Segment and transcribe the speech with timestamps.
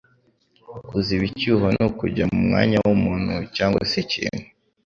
[0.87, 4.43] Kuziba icyuho ni kujya mu mwanya w'umuntu cyangwa se ikintu